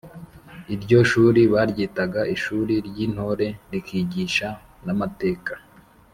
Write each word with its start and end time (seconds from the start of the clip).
iryo 0.73 0.99
shuli 1.09 1.41
baryitaga 1.53 2.21
ishuri 2.35 2.73
ry'intore 2.87 3.47
rikigisha 3.71 4.47
n’amateka 4.85 5.53